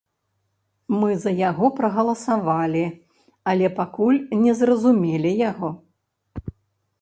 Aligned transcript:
Мы 0.99 1.09
за 1.25 1.33
яго 1.49 1.65
прагаласавалі, 1.79 2.81
але 3.53 3.67
пакуль 3.81 4.19
не 4.41 4.57
зразумелі 4.63 5.31
яго. 5.51 5.69